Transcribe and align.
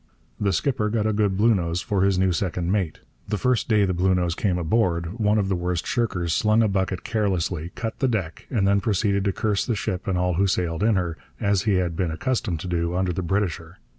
The 0.39 0.51
skipper 0.51 0.89
got 0.89 1.05
a 1.05 1.13
good 1.13 1.37
Bluenose 1.37 1.83
for 1.83 2.01
his 2.01 2.17
new 2.17 2.31
second 2.33 2.71
mate. 2.71 3.01
The 3.27 3.37
first 3.37 3.69
day 3.69 3.85
the 3.85 3.93
Bluenose 3.93 4.35
came 4.35 4.57
aboard 4.57 5.19
one 5.19 5.37
of 5.37 5.47
the 5.47 5.55
worst 5.55 5.85
shirkers 5.85 6.33
slung 6.33 6.63
a 6.63 6.67
bucket 6.67 7.03
carelessly, 7.03 7.69
cut 7.75 7.99
the 7.99 8.07
deck, 8.07 8.47
and 8.49 8.67
then 8.67 8.81
proceeded 8.81 9.23
to 9.25 9.31
curse 9.31 9.63
the 9.63 9.75
ship 9.75 10.07
and 10.07 10.17
all 10.17 10.33
who 10.33 10.47
sailed 10.47 10.81
in 10.81 10.95
her, 10.95 11.17
as 11.39 11.61
he 11.69 11.73
had 11.75 11.95
been 11.95 12.09
accustomed 12.09 12.59
to 12.61 12.67
do 12.67 12.95
under 12.95 13.13
the 13.13 13.21
Britisher. 13.21 13.77